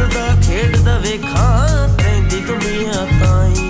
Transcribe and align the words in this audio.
ਹੱਸਦਾ 0.00 0.34
ਖੇਡਦਾ 0.46 0.96
ਵੇਖਾਂ 0.98 1.88
ਤੈਂਦੀ 1.98 2.40
ਦੁਨੀਆ 2.40 3.06
ਤਾਈ 3.20 3.69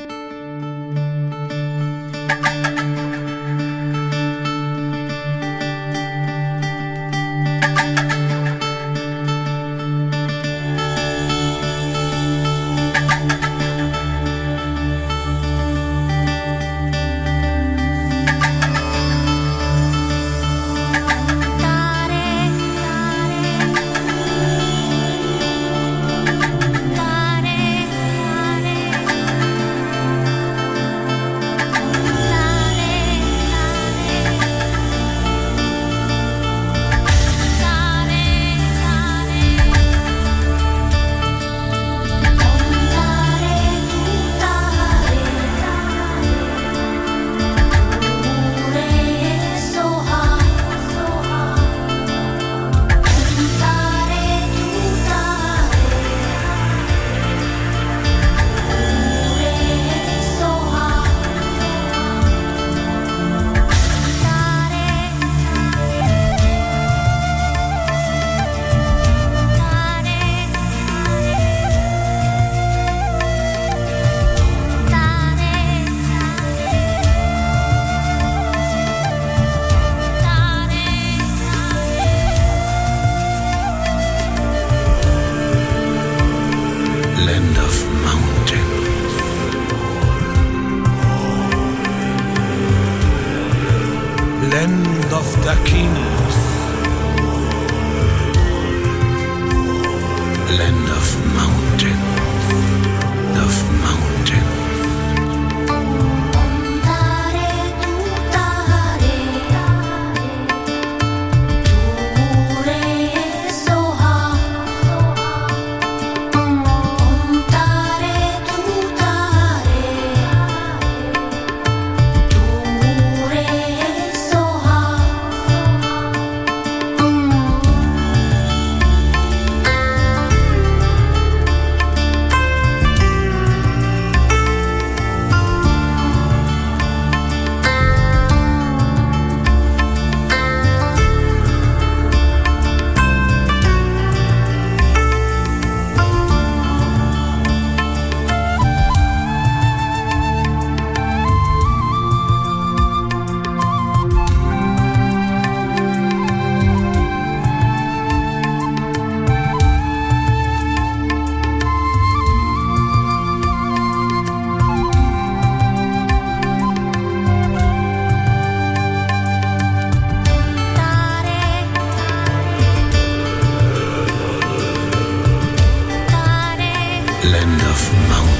land 177.31 177.61
of 177.61 177.93
mountains. 178.09 178.30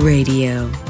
Radio. 0.00 0.89